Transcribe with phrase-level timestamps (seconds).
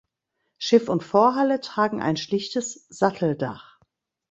[0.57, 3.79] Schiff und Vorhalle tragen ein schlichtes Satteldach.